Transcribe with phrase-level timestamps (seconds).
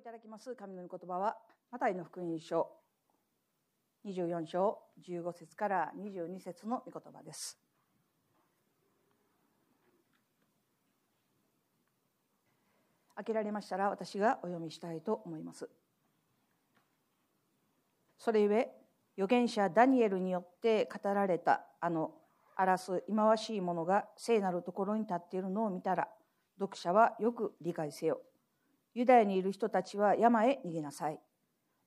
[0.00, 1.36] いただきます神の御言葉は
[1.70, 2.70] マタイの福音書
[4.06, 7.58] 24章15節から22節の御言葉です。
[13.14, 15.68] 開けられましたら私がお読みしたいと思います。
[18.16, 18.70] それゆえ
[19.18, 22.12] 預言者ダニエルによって語られたあの
[22.56, 26.08] 荒らす忌まわしいものが聖なるところに立っているのを見たら
[26.58, 28.22] 読者はよく理解せよ。
[28.94, 31.20] ユダヤにいる人たちは山へ逃げなさい。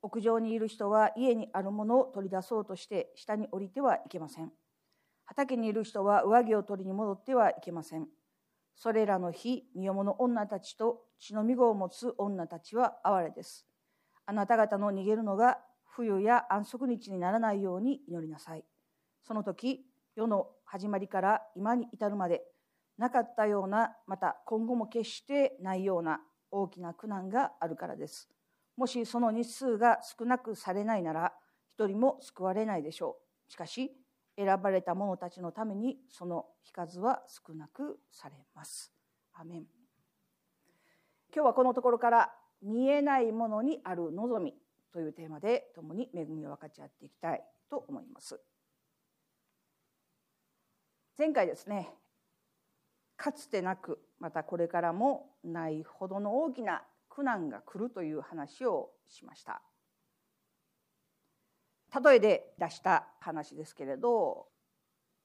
[0.02, 4.52] 屋上にいる人は家にあるものを取り出そうとして下に降りてはいけません。
[5.26, 8.08] 畑にいる人は上着を取りに戻ってはいけません。
[8.76, 13.66] それらの日身重の女たちと血のみ子を持つ女たちは哀れです。
[14.26, 18.66] あなた方の逃げるのが冬や安息日にならないように祈りなさい。
[19.22, 22.44] その時世の始まりから今に至るまで
[22.98, 26.20] なかったようなまた今後も決してないような
[26.54, 28.30] 大きな苦難があるからです。
[28.78, 31.34] もしその日数が少なくされないなら
[31.74, 33.18] 一人も救われないでしょ
[33.50, 33.52] う。
[33.52, 33.92] しかし
[34.38, 38.94] 選ばれた者たちのためにその日数は少なくされます。
[39.34, 39.66] アメン。
[41.34, 44.54] 今日はこのところから見えないものにある望み
[44.92, 48.40] というテーマで共に恵みを分かち合っていきたいと思います。
[51.18, 51.92] 前回ですね
[53.16, 59.62] かつてなくまたこれからもないほどの大きな苦難が来るという話をしました。
[62.02, 64.48] 例えで出した話ですけれど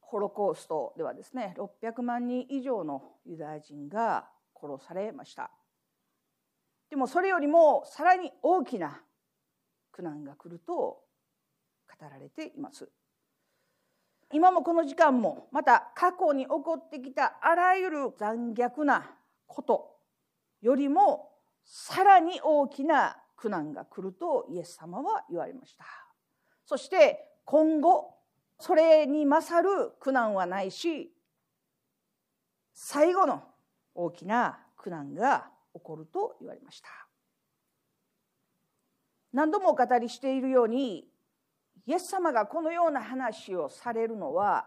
[0.01, 4.29] ホロコーストではですね600万人以上のユダヤ人が
[4.61, 5.53] 殺されました。
[6.91, 9.01] でもそれよりもさらに大きな
[9.93, 11.01] 苦難が来ると語
[12.01, 12.91] られています。
[14.33, 19.11] 今もこの時間もまた過去に起こってきたあらゆる残虐な
[19.47, 19.97] こと
[20.61, 21.31] よりも
[21.65, 25.85] さらに大きな苦難が来るとイエス様は言われました。
[26.67, 28.15] そして今後
[28.59, 31.11] それに勝る苦難はないし
[32.75, 33.43] 最後の
[33.95, 36.89] 大きな苦難が起こると言われました。
[39.33, 41.07] 何度もお語りしているように
[41.89, 44.67] イエス様がこのような話をされるのは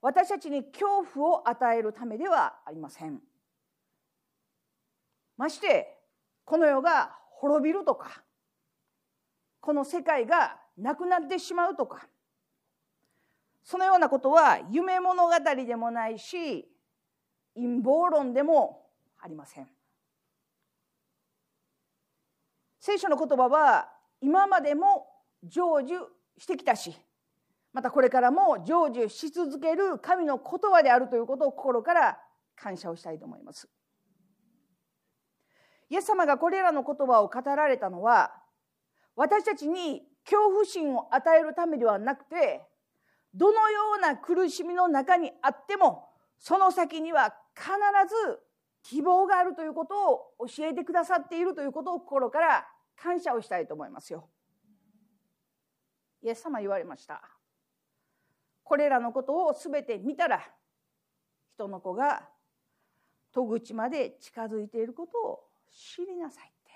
[0.00, 3.20] 私たちに恐怖を与えるためではありません。
[5.36, 5.96] まして
[6.44, 8.24] この世が滅びるとか
[9.60, 12.08] この世界がなくなってしまうとか
[13.62, 15.32] そのようなことは夢物語
[15.64, 16.68] でもないし
[17.54, 18.84] 陰謀論でも
[19.20, 19.68] ありません。
[22.80, 23.88] 聖書の言葉は
[24.20, 26.06] 今までも成就
[26.38, 26.94] してきたし
[27.72, 32.18] またこれからも成就し続ける神の言葉であるということを心から
[32.56, 33.68] 感謝をしたいと思います。
[35.90, 38.32] イエス様がこれらの言葉を語られたのは
[39.16, 42.66] 私たちに恐怖心を与えるためではなくて
[43.32, 47.70] どのような苦しみの中にあってもその先には必
[48.26, 48.40] ず
[48.82, 52.66] 希望があるということを教えてくださっているということを心から
[52.96, 54.28] 感謝をしたいと思いますよ。
[56.22, 57.22] イエス様言われました。
[58.64, 60.42] これらのことを全て見たら
[61.54, 62.28] 人の子が
[63.32, 66.72] 戸口まで近づいていることを知りなさいって。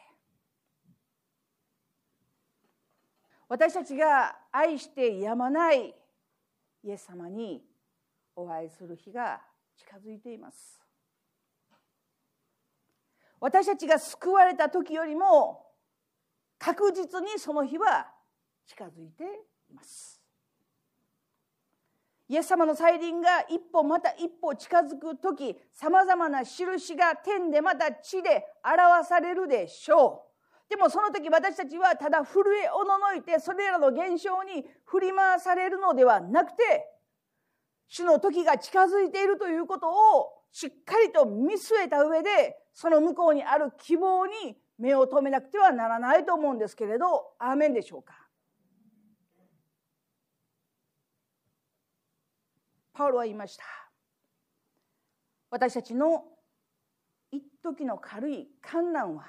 [3.48, 5.94] 私たちが愛してやまない
[6.84, 7.62] イエス様に
[8.34, 9.40] お会いする日が
[9.76, 10.80] 近づいています。
[13.40, 15.66] 私たちが救われた時よりも
[16.58, 18.11] 確実にその日は
[18.66, 19.24] 近づいて
[19.70, 20.20] います。
[22.28, 30.70] イエス様の再臨が一歩また一歩近づく時さまざまな印が天でまた地で表されるでしょう。
[30.70, 36.88] でもその時私たちはただ震えおののいてそれらの現象に振り回されるのではなくて
[37.88, 48.21] 主の時が近づいているということをしっかりと見据えた上でその向こうにある希望に目を留めなくてはならないと思うんですけれどアーメンでしょうか？
[52.92, 53.64] パウロは言いました。
[55.50, 56.24] 私たちの
[57.30, 59.26] 一時の軽い観難は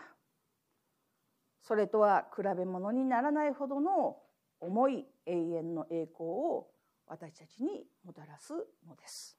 [1.62, 4.18] それとは比べ物にならないほどの
[4.60, 6.68] 重い永遠の栄光を
[7.07, 8.54] 私たちにもたらす
[8.88, 9.38] のです。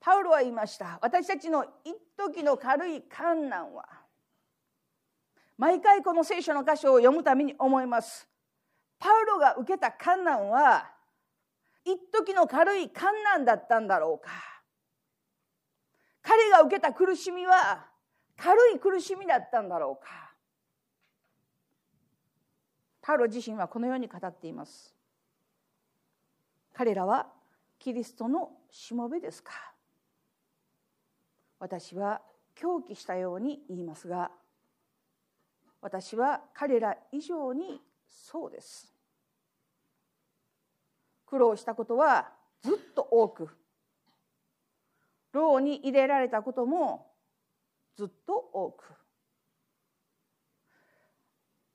[0.00, 0.98] パウロは言いました。
[1.00, 3.86] 私たちの一時の軽い観難は
[5.58, 8.28] 毎回この聖書の箇所を読むために思います。
[8.98, 10.90] パウロが受けた観難は
[11.84, 14.30] 一時の軽い観難だったんだろうか。
[16.22, 17.86] 彼が受けた苦しみは
[18.36, 20.32] 軽い苦しみだったんだろうか。
[23.00, 24.94] パウロ自身はこのように語っています。
[26.72, 27.26] 彼らは
[27.78, 29.52] キリストのしもべですか。
[31.58, 32.22] 私は
[32.54, 34.30] 狂気したように言いますが
[35.80, 38.91] 私は彼ら以上にそうです。
[41.32, 42.28] 苦労したことは
[42.60, 43.48] ずっと多く
[45.32, 47.06] 牢に入れられたことも
[47.96, 48.84] ずっと多く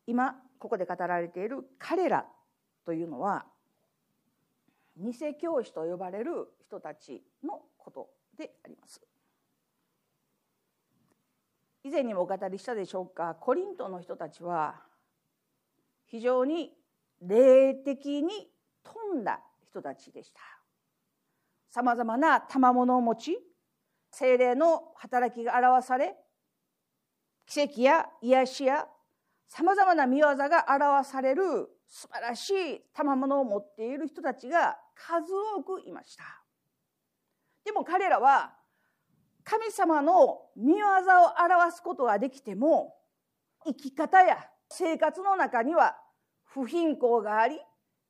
[0.05, 2.27] 今ここで語られている彼ら
[2.85, 3.47] というのは
[4.95, 9.01] 偽教師と呼ばれる人たちのことであります。
[11.83, 14.75] 以前にもお語りしたでしょうかコリントの人たちは
[16.05, 16.73] 非常に
[17.21, 18.51] 霊的に
[18.83, 20.41] 富んだ人たちでした。
[21.69, 23.37] さまざまな賜物を持ち
[24.11, 26.15] 精霊の働きが表され
[27.45, 28.87] 奇跡や癒しや
[29.47, 31.43] さまざまな見業が表される
[31.87, 36.23] 素晴らしい賜物を持っている人たちが数多くいました。
[37.63, 38.53] でも彼らは
[39.43, 40.89] 神様の見業を
[41.39, 42.95] 表すことができても
[43.65, 44.37] 生き方や
[44.69, 45.95] 生活の中には
[46.43, 47.57] 不貧困があり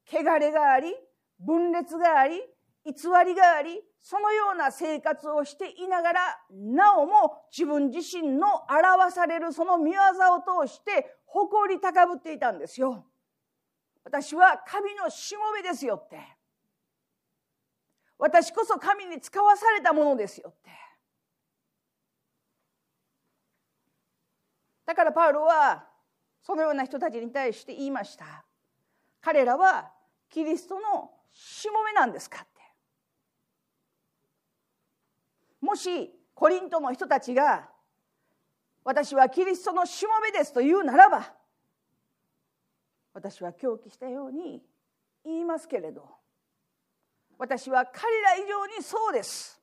[0.07, 0.95] 汚れがあり
[1.39, 2.42] 分裂があり
[2.86, 2.94] 偽
[3.25, 13.06] りがありそのような生活をしていながらなおも自分自身の表されるその見業を通して誇り高ぶっていたんですよ。
[14.06, 16.18] 私は神のしもべですよって。
[18.18, 20.72] 私こそ神に使わされたものですよって。
[24.86, 25.86] だからパウロは
[26.42, 28.45] そのような人たちに対して言いました。
[29.19, 29.92] 彼らは
[30.30, 32.62] キリストのしもべなんですかって。
[35.62, 37.69] もしコリントの人たちが
[38.83, 41.33] 私はキリストのしもべですと言うならば
[43.13, 44.62] 私は狂気したように
[45.25, 46.07] 言いますけれど
[47.38, 49.62] 私は彼ら以上にそうです。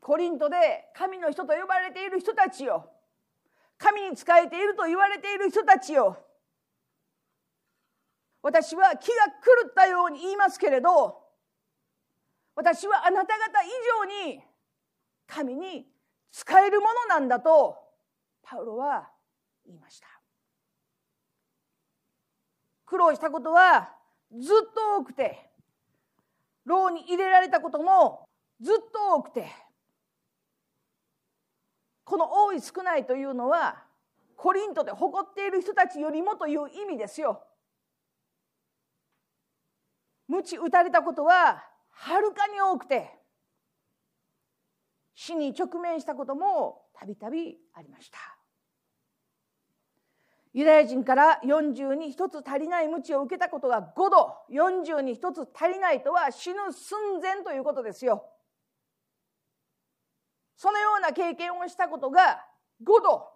[0.00, 2.90] コリントで神の人と呼ばれている人たちよ。
[3.78, 6.18] 神に仕えていると言われている人たちよ。
[8.44, 11.18] 私は気が狂ったように言いますけれど
[12.54, 13.68] 私はあなた方以
[14.02, 14.40] 上に
[15.26, 15.86] 神に
[16.30, 17.74] 使えるものなんだと
[18.42, 19.08] パウロは
[19.64, 20.06] 言いました
[22.84, 23.88] 苦労したことは
[24.38, 25.38] ずっと多くて
[26.66, 28.28] 牢に入れられたことも
[28.60, 29.48] ずっと多くて
[32.04, 33.84] この多い少ないというのは
[34.36, 37.42] コリントで誇っている人たちよりもという意味ですよ。
[40.34, 43.10] 鞭打たれたことははるかに多くて
[45.14, 48.18] 死に直面したこともたびたびありました。
[50.52, 58.24] ユダヤ人から40に1つ足りない鞭を受けたことが5度40に1つ足りないとは死ぬ寸前ということですよ。
[60.56, 62.44] そのような経験をしたことが
[62.82, 63.28] 5度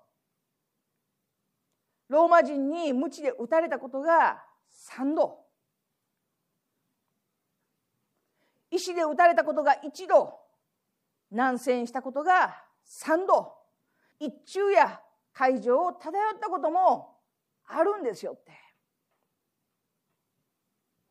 [2.09, 5.48] ローマ人に鞭で打たれたことが3度。
[8.79, 10.35] 石で打たれたことが1度
[11.31, 13.53] 難戦したことが3度
[14.19, 14.99] 一昼夜
[15.33, 17.19] 会場を漂ったことも
[17.67, 18.53] あるんですよって。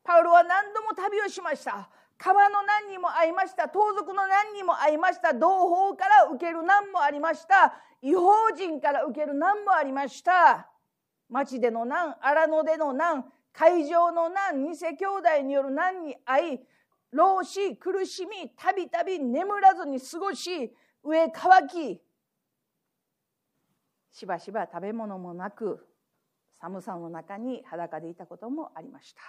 [0.02, 1.88] パウロは何度も旅をしました。
[2.18, 3.68] 川の難にも会いました。
[3.68, 5.32] 盗賊の難にも会いました。
[5.32, 5.48] 同
[5.92, 7.74] 胞から受ける難もありました。
[8.02, 10.68] 違法人から受ける難もありました。
[11.28, 16.60] 町での難荒野での難会場の難偽兄弟による難に遭い
[17.12, 20.72] 老死苦しみたびたび眠らずに過ごし
[21.02, 22.00] 上乾き
[24.10, 25.86] しばしば食べ物もなく
[26.60, 29.20] 寒さの中に裸でいたこともありました。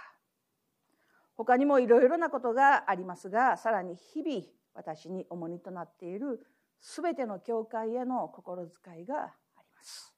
[1.36, 4.42] 他にもいろいろなことがありますがさらに日々
[4.74, 6.46] 私に重荷となっている
[6.82, 10.14] すべての教会への心遣いがあります。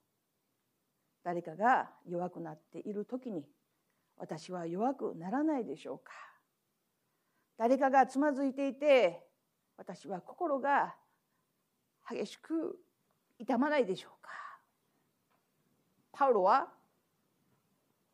[1.23, 3.45] 誰かが弱くなっている時に
[4.17, 6.11] 私は弱くならないでしょうか。
[7.61, 9.21] 誰かがつまずいていて
[9.77, 10.95] 私は心が
[12.09, 12.79] 激しく
[13.37, 14.31] 痛まないでしょうか。
[16.11, 16.69] パウロは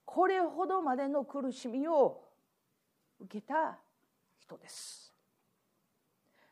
[0.03, 2.25] これほどまでの苦しみを
[3.21, 3.77] 受けた
[4.37, 5.13] 人です。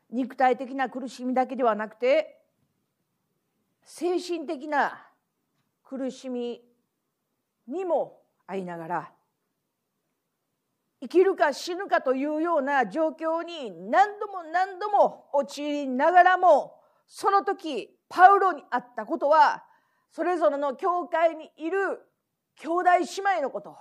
[0.08, 2.40] 肉体的な苦しみだけではなくて
[3.82, 5.06] 精神的な
[5.84, 6.62] 苦しみ
[7.68, 9.15] にも遭いながら
[11.00, 16.74] 生きるか死ぬかというような状況に何度も何度も陥りながらも
[17.06, 19.64] その時パウロにあったことは
[20.10, 21.78] それぞれの教会にいる
[22.58, 23.76] 兄弟姉妹のこと。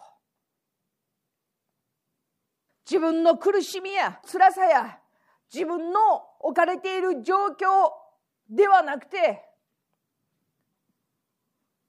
[2.86, 5.00] 自分の苦しみや辛さや
[5.52, 6.00] 自分の
[6.40, 7.90] 置かれている状況
[8.48, 9.42] ではなくて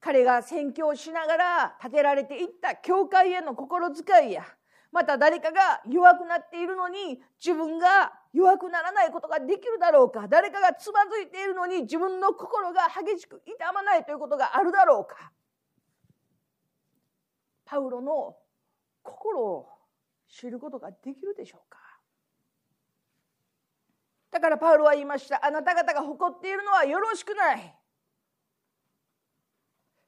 [0.00, 4.44] 彼が宣教しながら建てられていった教会への心遣いや
[4.92, 10.26] また誰かが弱くなっているのに自分が弱くならないことができるだろうか。
[10.28, 15.32] 誰かがつまずいているのに自分の心が激しく痛まないということがあるだろうか。
[17.64, 18.36] パウロの
[19.02, 19.68] 心を
[20.28, 21.78] 知ることができるでしょうか。
[24.30, 25.44] だからパウロは言いました。
[25.44, 27.74] あなた方が誇っているのはよろしくない。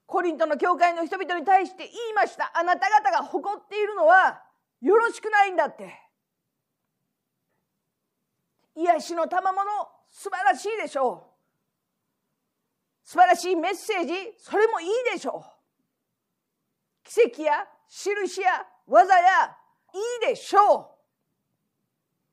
[0.06, 2.50] コリントの教会の人々に対して言いました。
[2.54, 4.42] あなた方が誇っているのは
[4.80, 5.92] よろしくないんだって。
[8.74, 9.64] 癒しの賜物
[10.08, 11.28] 素晴らしいでしょう。
[13.04, 15.50] 素晴らしいメッセージそれもいいでしょう。
[17.02, 19.56] 奇跡や印や技や
[19.94, 20.94] いいでしょ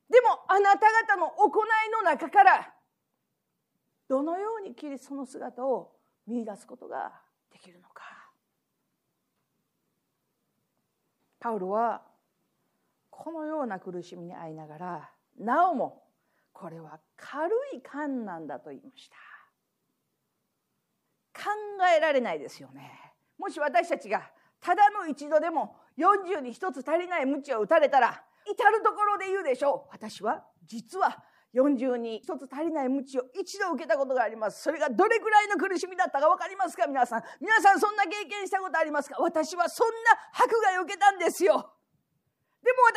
[0.08, 0.12] う。
[0.12, 2.72] でもあなた方の行いの中から
[4.08, 5.92] どのようにキリストの姿を
[6.26, 7.12] 見出すことが
[7.50, 8.04] できるのか。
[11.40, 12.02] パウロは
[13.18, 16.04] このような苦しみに遭いながらなおも
[16.52, 19.16] これは軽い観なんだと言いました。
[21.38, 21.50] 考
[21.96, 22.90] えられないですよね。
[23.38, 24.30] もし私たちが
[24.60, 29.88] ただの一度でも40に一つ足りない鞭を打たれたら至る所で言うでしょう。
[29.92, 31.22] 私は実は
[31.54, 34.62] 40に一つ足りない鞭を一度受けたことがあります。
[34.62, 36.86] それがどれぐらいの苦しみだったか分かりますか？
[36.86, 37.22] 皆さん。
[37.40, 39.16] 皆さんそんな経験したことありますか？
[39.20, 39.94] 私はそんな
[40.32, 41.72] 迫害を受けたんですよ。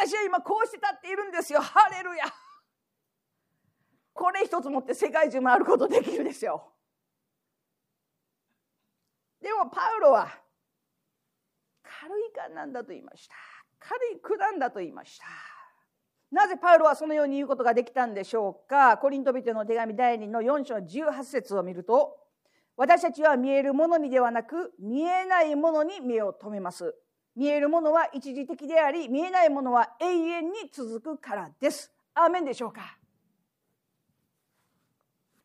[0.05, 1.61] 私は今こうして立っているんですよ。
[1.61, 2.23] ハレルヤ。
[4.13, 6.73] これ一つ持って世界中回ることできるですよ
[9.41, 10.27] でもパウロは
[11.83, 13.35] 軽い感なんだと言いました。
[13.79, 15.25] 軽い苦難だと言いました。
[16.31, 18.97] なぜパウロはそのように言うことができたんでしょうか？
[18.97, 22.17] コリント人の手紙第2の4章18節を見ると
[22.75, 26.93] 私たちは見えるものにではなく見えないものに目を留めます。
[27.35, 32.97] 見えるものは一時的であり見えないものは永遠に続くからですアーメンでしょうか？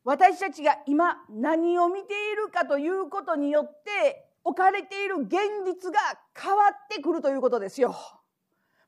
[0.03, 5.31] 私たちが今何を見ているかということによって置かれている現
[5.65, 5.99] 実が
[6.39, 7.95] 変わってくるということですよ。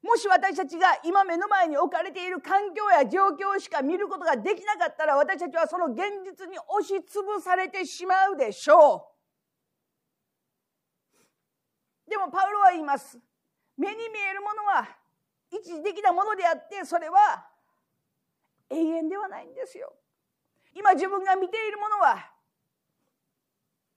[0.04, 9.17] もし私たちが今目の前に置かれている環境や状況しか見ることができなかったら私たちはその現実に押しつぶされてしまうでしょう。
[12.08, 13.20] でもパウロは言います。
[13.78, 14.88] 目に見えるものは
[15.52, 17.46] 一時的なものであってそれは
[18.70, 19.94] 永遠ではないんですよ。
[20.74, 22.32] 今自分が見ているものは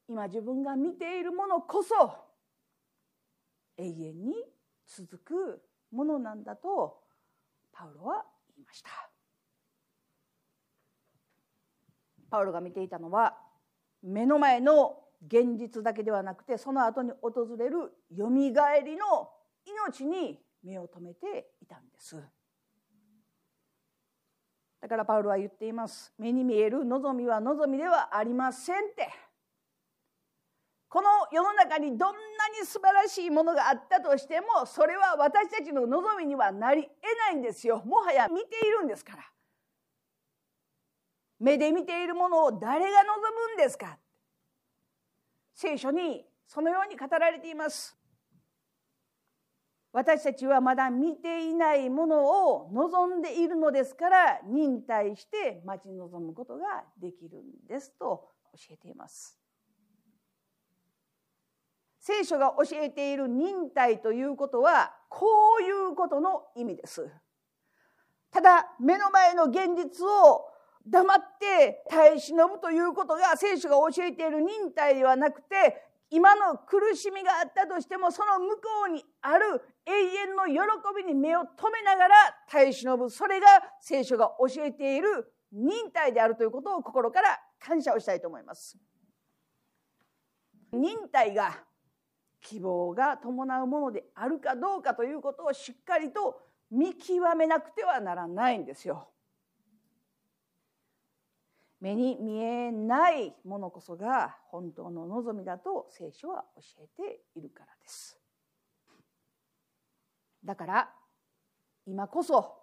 [0.08, 1.94] 今自分が見ているものこそ
[3.76, 4.34] 永遠に
[4.86, 5.62] 続く
[5.92, 7.00] ものなんだと
[7.72, 8.24] パウロは
[8.56, 8.90] 言いました。
[12.30, 13.36] パウロが見ていたのは
[14.02, 19.30] 目の前の現実だけではなくてその後に訪れるよみがえりの
[19.64, 22.16] 命に目を留めていたんです。
[24.80, 26.12] だからパウロは言っています。
[26.18, 29.10] 目に見える望みは望みではありませんって。
[30.88, 32.14] この世の中にどんな
[32.58, 36.92] に素晴らしいものがあったとしてもそれは私たちの望みにはなり得
[37.26, 37.82] ないんですよ。
[37.84, 39.22] もはや見ているんですから。
[41.38, 43.98] 目で見ているものを誰が望むんですか？
[45.60, 47.94] 聖書にそのように語られています。
[49.92, 59.38] 私たちはまだ見ていないものを望んでいるのですから忍耐して待ち望むことができるんですと教えています。
[61.98, 65.26] 聖書が教えている忍耐ということはこ
[65.60, 67.06] ういうことの意味です。
[68.30, 70.49] ただ目の前の現実を
[70.86, 80.60] 黙って耐え忍ぶということが聖書が教えている忍耐ではなくて今の苦しみがあったとしてもその向こうにある永遠の喜
[80.96, 82.14] びに目を留めながら
[82.48, 83.46] 耐え忍ぶそれが
[83.80, 88.76] 聖書が教えている忍耐であるということを心から感謝をしたいと思います。
[90.72, 91.58] 忍耐が
[92.40, 99.08] 希望が伴うものであるかどうかということをしっかりと見極めなくてはならないんですよ。
[101.80, 108.18] 目に見えないものこそが本当の望みだと聖書は教えているからです。
[110.44, 110.90] だから
[111.86, 112.60] 今こそ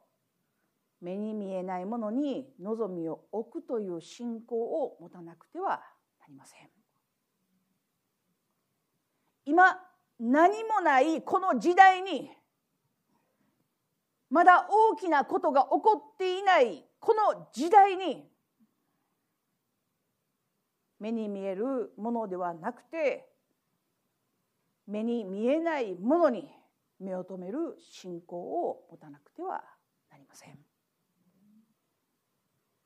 [1.02, 5.82] 目に見えないものに望みを置くという信仰を持たなくては
[6.20, 6.70] なりません。
[9.46, 9.80] 今
[10.20, 12.30] 何もないこの時代に
[14.30, 18.30] まだ大きなことが起こっていないこの時代に
[21.00, 23.28] 目に見えるものではなくて
[24.88, 26.50] 目に見えないものに
[27.00, 29.64] 目を留める信仰を持たなくては
[30.10, 30.58] なりません。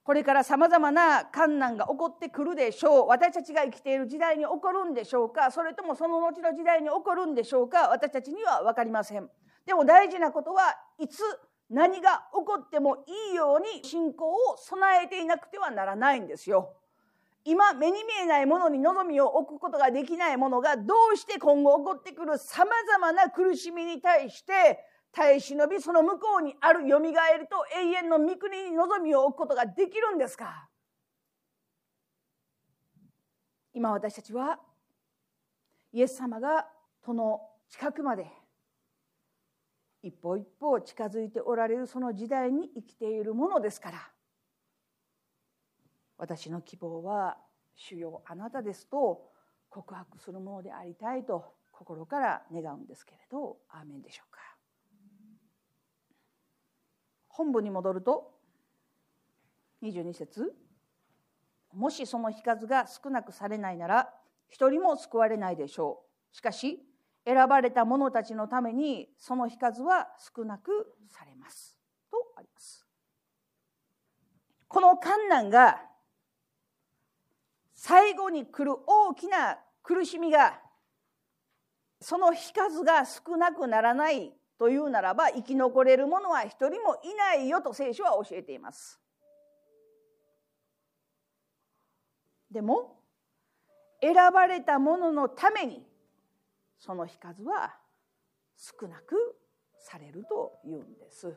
[0.03, 3.07] これからさまざまな困難が起こってくるでしょう。
[3.07, 5.51] 私たちが生きている時代に起こるんでしょうか。
[5.51, 7.89] それともその後の時代に起こるんでしょうか。
[7.89, 9.29] 私たちには分かりません。
[9.65, 10.63] でも大事なことは
[10.97, 11.21] いつ
[11.69, 16.80] 何が起こってもいいように信仰を備えていなくてはならないんですよ。
[17.43, 24.79] 今目に見えないものに望みを置くことができないものがどうして今後起こってくるさまざまな苦しみに対して
[25.11, 30.69] 耐え忍びその向こうにあるよみがえると永遠の御国に望みを置くことができるんですか？
[33.73, 34.59] 今私たちは
[35.91, 36.67] イエス様が
[37.03, 38.27] その近くまで
[40.03, 44.11] 一歩一歩近づいておられるその時代に生きているものですから。
[46.21, 47.35] 私の希望は
[47.73, 49.31] 主よあなたですと
[49.71, 54.39] 告白するものでありたいと心から願うんですけれどアーメンでしょうか。
[57.27, 58.35] 本文に戻ると
[59.81, 60.53] 22節
[61.73, 64.13] もしその日数が少なくされないなら
[64.47, 66.35] 一人も救われないでしょう。
[66.35, 66.85] しかし
[67.25, 71.79] 選ばれた者たちのためにその日数は少なくされます。
[72.11, 72.85] とあります。
[74.67, 75.89] この観難が
[77.83, 80.59] 最後に来る大きな苦しみが
[81.99, 88.99] その日数が少なくならないというならば生き残れる者は一人もいないよと聖書は教えています。
[92.51, 92.99] でも
[93.99, 95.83] 選ばれた者のために
[96.77, 97.75] その日数は
[98.55, 99.15] 少なく
[99.79, 101.33] されるというんです。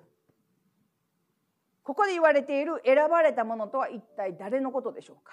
[1.82, 5.32] ここで言われている選ばれた者とは一体誰のことでしょうか？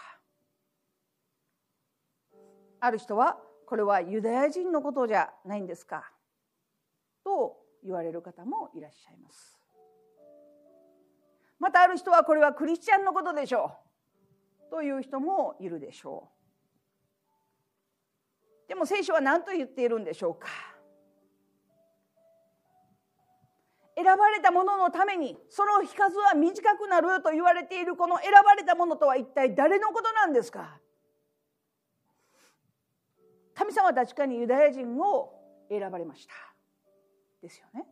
[2.82, 6.12] ある人はこれはユダヤ人のことじゃないんですか？
[7.24, 9.58] と言われる方もいらっしゃいます。
[11.60, 13.72] またある人はこれはクリスチャンのことでしょ
[14.68, 14.72] う？
[14.72, 16.28] という人もいるでしょ
[18.66, 18.68] う。
[18.68, 20.48] でも聖書は何と言っているんでしょうか？
[23.96, 30.81] 選ばれた者のためにその日数は短くなると言われているこの選ばれた者とは一体誰のことなんですか？
[33.72, 35.34] 神様は確かにユダヤ人を
[35.70, 36.34] 選ばれました。
[37.42, 37.86] ですよね。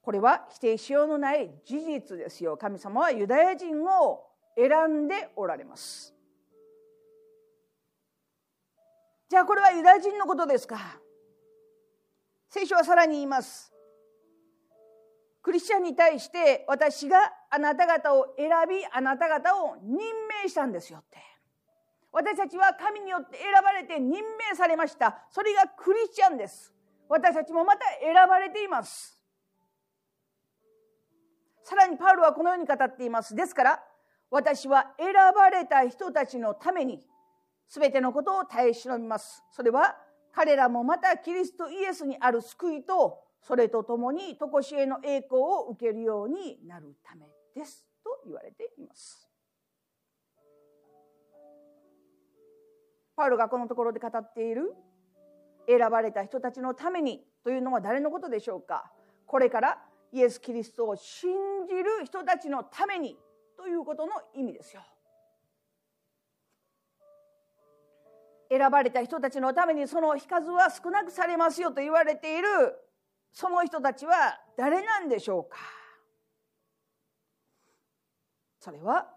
[0.00, 2.56] これは否定しようのない事実ですよ。
[2.56, 4.24] 神様はユダヤ人を
[4.56, 6.14] 選んでおられます。
[9.28, 10.78] じゃあこれはユダヤ人のことですか。
[12.48, 13.70] 聖書はさらに言います。
[15.42, 17.18] クリスチャンに対して私が
[17.50, 19.98] あなた方を選びあなた方を任
[20.42, 21.31] 命したんですよって。
[22.12, 25.26] 私たちは神によって選ばれて任命されました。
[25.30, 26.72] それがクリスチャンです。
[27.08, 29.18] 私たちもまた選ばれています。
[31.62, 33.34] さらにパウロはこのように語っています。
[33.34, 33.82] ですから
[34.30, 37.02] 私は選ばれた人たちのために
[37.68, 39.42] 全てのことを耐え忍びます。
[39.50, 39.96] それは
[40.32, 47.86] 彼らもまたキリストイエスにある救いとそれとともに常しえの栄光を受けるようになるためです。
[48.04, 49.31] と言われています。
[53.16, 54.74] パウロがこのところで語っている
[55.68, 58.90] 選ばれた人たちのためにというのは誰のことでしょうか？
[59.26, 59.78] これから
[60.12, 61.30] イエス・キリストを信
[61.68, 63.16] じる人たちのために
[63.56, 64.82] ということの意味ですよ。
[68.50, 72.48] 選ばれた人たちのためにその日数は少なくされますよと言われている
[73.32, 75.56] その人たちは誰なんでしょうか？
[78.58, 79.08] それは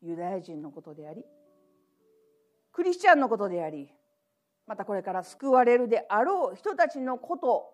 [0.00, 1.22] ユダヤ人のことであり
[2.76, 3.88] クリスチャンのことであり
[4.66, 7.72] またこれから救われるであろう人たちのこと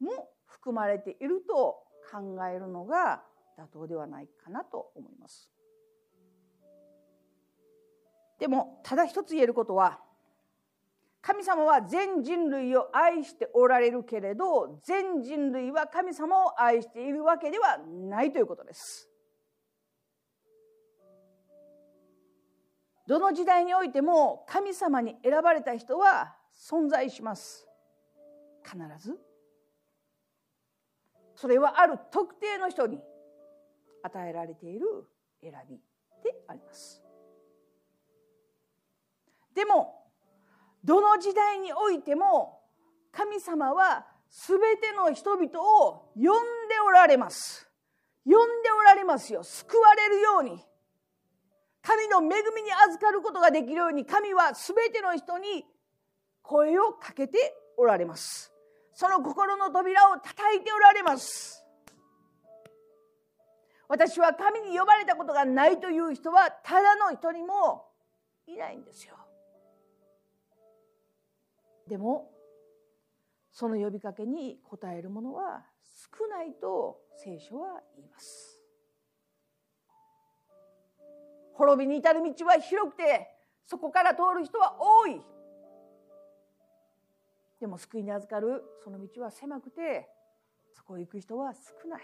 [0.00, 1.74] も含まれていると
[2.08, 3.24] 考えるのが
[3.58, 5.50] 妥当ではないかなと思います。
[8.38, 9.98] でもただ一つ言えることは
[11.20, 19.08] 神様は全人類を愛しておられるけれど全人類は神様を愛しているわけではないということです。
[23.06, 27.66] どの時代においても神様に選ばれた人は存在します。
[28.64, 29.16] 必ず。
[31.36, 33.00] それはある特定の人に
[34.02, 34.86] 与えられている
[35.40, 35.76] 選び
[36.24, 37.02] であります。
[39.54, 40.10] でも
[40.82, 42.60] どの時代においても
[43.12, 46.30] 神様は全ての人々を呼んで
[46.86, 47.70] おられます。
[48.24, 49.44] 呼んでおられますよ。
[49.44, 50.64] 救われるように。
[51.86, 55.64] 神の恵みに預かることができるように神は全ての人に
[56.42, 57.38] 声をかけて
[57.78, 58.52] おられます。
[58.92, 61.64] その心の扉を叩いておられます。
[63.88, 67.84] 私は神に呼ばれたことがないという人はただの一人も
[68.48, 69.14] いないんですよ。
[71.86, 72.32] でも
[73.52, 75.64] その呼びかけに応える者は
[76.18, 78.55] 少ないと聖書は言います。
[81.56, 83.28] 滅びに至る道は広くて
[83.64, 85.20] そこから通る人は多い。
[87.60, 90.08] でも救いに預かるその道は狭くて
[90.74, 92.02] そこを行く人は少ない。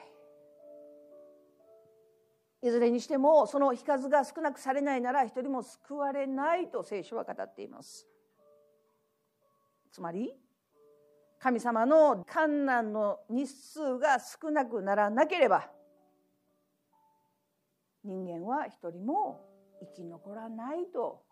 [2.65, 8.07] いずれにしてもその日数が少なくされないなら一人も救われないと聖書は語っています。
[9.91, 10.33] つまり
[11.39, 15.69] 神様の観難の日数が少なくならなければ
[18.05, 19.41] 人間は一人も
[19.81, 21.23] 生き残らないと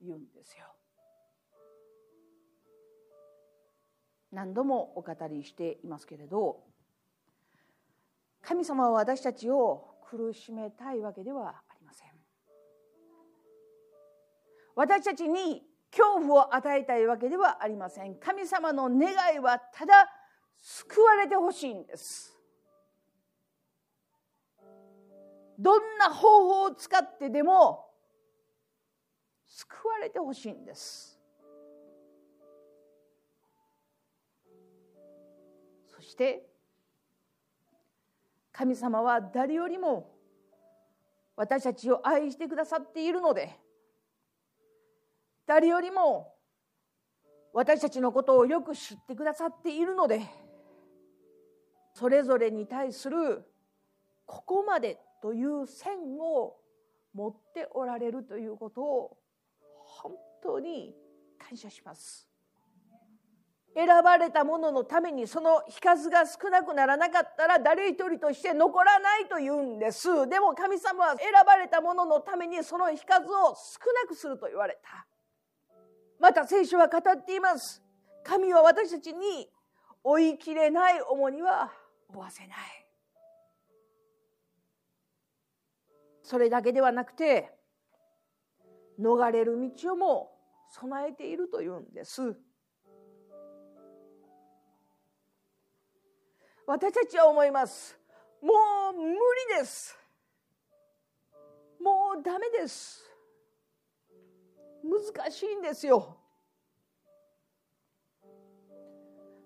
[0.00, 0.66] 言うんですよ。
[4.32, 6.64] 何度もお語りしていますけれど
[8.40, 12.08] 神様は私たちを苦しめたいわけではありません。
[14.74, 18.16] 私たちに恐怖を与えたいわけではありません。
[18.16, 20.08] 神様の願いはただ
[20.60, 22.36] 救われてほしいんです。
[25.62, 27.86] どんな方法を使ってでも
[29.46, 31.20] 救われてほしいんです。
[35.86, 36.44] そして
[38.50, 40.10] 神様は誰よりも
[41.36, 43.56] 私たちを愛してくださっているので
[45.46, 46.34] 誰よりも
[47.52, 50.22] 私たちのことをよく知ってくださっているので
[51.94, 53.44] それぞれに対する
[54.26, 56.56] ここまでという線を
[57.14, 59.16] 持っておられるということを
[59.84, 60.94] 本当に
[61.38, 62.28] 感謝します。
[63.74, 70.28] 選ばれた者のためにその日数が少なくならなかったら誰一人として残らないというんです。
[70.28, 75.06] でも神様は選ばれた者のためにその日数を少なくすると言われた。
[76.20, 77.82] また聖書は語っています。
[78.24, 79.48] 神は私たちに
[80.04, 81.72] 追いきれない重荷は
[82.08, 82.81] 負わせない。
[86.32, 87.50] それだけではなくて
[88.98, 90.30] 逃れる道をも
[90.70, 92.34] 備えているというんです。
[96.66, 97.98] 私たちは思います。
[98.40, 98.48] も
[98.94, 99.18] う無理
[99.60, 99.94] です。
[101.78, 103.04] もうダメです。
[104.82, 106.16] 難しいんですよ。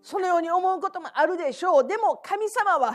[0.02, 1.88] そのように思うこともあるでしょう。
[1.88, 2.94] でも神様は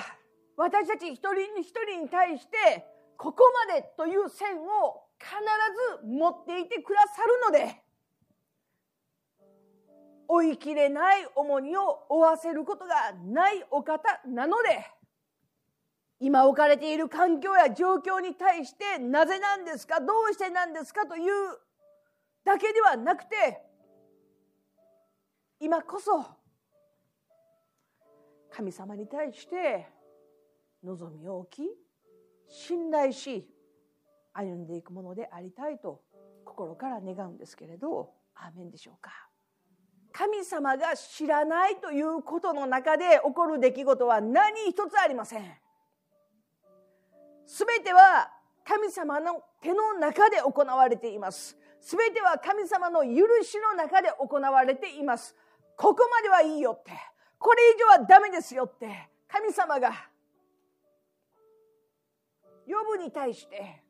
[0.55, 2.90] 私たち一人一人に対して
[3.21, 5.29] ここまでという線を必
[6.01, 7.79] ず持っていてくださるので
[10.27, 14.87] 追いきれない重荷を負わせることがないお方なので
[16.19, 21.31] 今置かれている環境や状況に対してなぜなんですかどうしてなんですかという
[22.43, 23.61] だけではなくて
[25.59, 26.25] 今こそ
[28.51, 29.85] 神様に対して
[30.83, 31.90] 望みを置き
[32.51, 33.49] 信頼し
[34.33, 36.01] 歩んでいくものでありたいと
[36.45, 39.11] 心から願うんですけれどアーメンでしょうか。
[40.13, 45.43] 神様が知らないということの中で起こる出来事は何一つありません。
[47.45, 48.29] すべては
[48.65, 51.57] 神様の手の中で行われています。
[51.79, 55.35] すべては神様の許しの中で行われています。
[55.77, 56.91] ここまではいいよって。
[57.39, 59.09] これ以上はダメですよって。
[59.29, 60.10] 神様が
[62.67, 63.83] 呼ぶに対して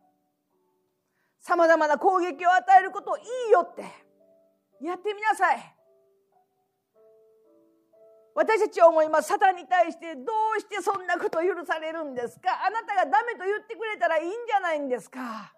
[1.40, 3.84] さまざまな攻撃を与えることいいよって
[4.82, 5.76] やってみなさい。
[8.34, 9.28] 私たちは思います。
[9.28, 10.22] サタンに対してど
[10.58, 12.66] うしてそんなこと許されるんですか？
[12.66, 15.54] あなたがダメと言ってくれたらいいんじゃないんですか？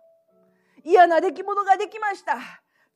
[0.84, 2.38] 嫌な出来事ができました。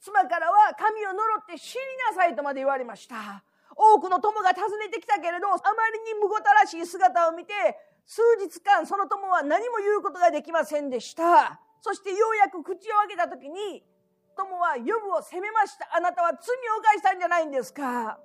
[0.01, 3.43] 妻からは神を呪って死になさいとまで言われました。
[3.77, 5.57] 多くの友が訪ねてきたけれどあま
[5.91, 7.53] りにむごたらしい姿を見て
[8.05, 11.59] 数日間その友は何も言うことができませんでした。
[11.81, 13.83] そしてようやく口を開けた時に
[14.35, 15.87] 友はヨブを責めました。
[15.95, 16.39] あなたは罪
[16.75, 18.19] を犯したんじゃないんですか。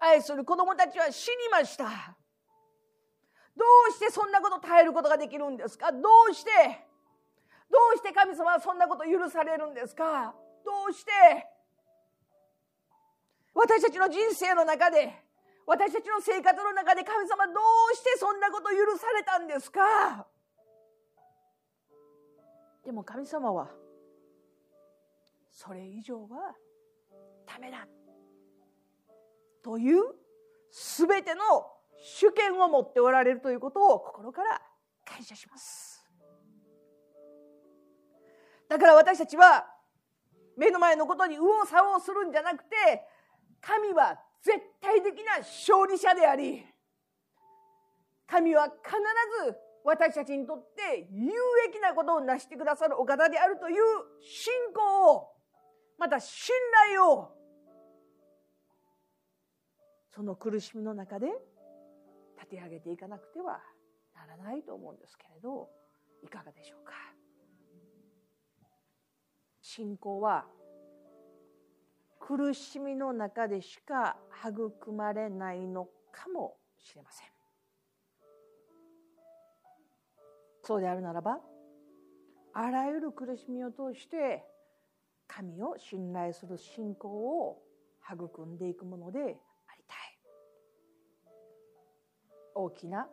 [0.00, 1.84] 愛する子供たちは死にました。
[1.84, 5.92] どうしてそんなこと耐えることができるんですか？
[5.92, 5.98] ど
[6.30, 6.50] うして？
[7.70, 10.34] どうして神様はそんなこと許されるんですか？
[10.64, 11.12] どうして？
[13.60, 15.12] 私たちの人生の中で
[15.66, 17.60] 私たちの生活の中で神様ど
[17.92, 20.26] うしてそんなこと許されたんですか？
[22.82, 23.68] でも神様は
[25.50, 26.54] それ以上は
[27.46, 27.86] ダメだ。
[29.62, 30.04] という
[30.96, 31.42] 全ての
[32.02, 34.62] 主権を持っておられるということを心から
[35.04, 36.02] 感謝します。
[38.70, 39.66] だから私たちは
[40.56, 43.04] 目の前のことに右往左往するんじゃなくて
[43.60, 46.64] 神は絶対的な勝利者であり
[48.26, 48.74] 神は必
[49.46, 51.32] ず私たちにとって有
[51.68, 53.82] 益なことを成してくださるお方であるという
[54.22, 55.28] 信仰を
[55.98, 56.54] また信
[56.88, 57.32] 頼を
[60.14, 61.26] その苦しみの中で
[62.36, 63.60] 立て上げていかなくては
[64.14, 65.68] ならないと思うんですけれど
[66.22, 66.92] いかがでしょうか？
[69.62, 70.46] 信仰は
[72.20, 77.26] 苦しみの中でしか育まれないのかもしれません。
[80.62, 81.40] そうであるならば
[82.52, 84.44] あらゆる苦しみを通して
[85.26, 87.62] 神を信頼する信仰を
[88.08, 90.18] 育んでいくものでありたい。
[92.54, 93.08] 大きな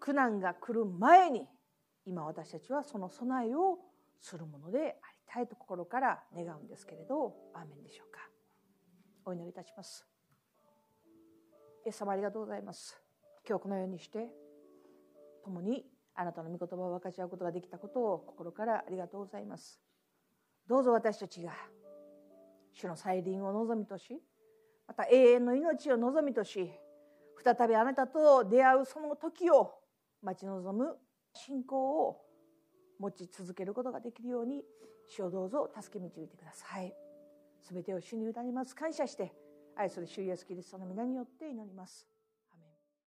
[0.00, 1.46] 苦難が来る前に
[2.06, 3.78] 今私たちはその備えを
[4.20, 8.20] するものでありたいと心から願うんですけれどアーメンでしょうか。
[9.24, 10.06] お祈りいたします。
[11.84, 13.02] イエス様ありがとうございます。
[13.46, 14.28] 今日このようにして
[15.44, 19.80] 共にあなたの御言葉を分かち合うことができたことを心からありがとうございます。
[20.68, 21.52] どうぞ私たちが
[22.72, 24.22] 主の再臨を望みとし
[24.86, 26.70] また永遠の命を望みとし
[27.42, 29.74] 再びあなたと出会うその時を
[30.22, 30.96] 待ち望む
[31.34, 32.23] 信仰を
[32.98, 34.62] 持ち続けることができるように
[35.06, 36.94] 主をどうぞ助け導いてください。
[37.60, 38.74] すべてを主に委ねます。
[38.74, 39.32] 感謝して
[39.76, 42.13] 愛する主イエスキリストの皆によって祈ります。